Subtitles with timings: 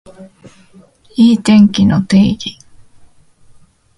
[1.15, 2.57] いい天気の定義